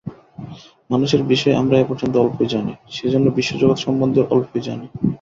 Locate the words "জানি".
2.47-2.73, 4.61-4.87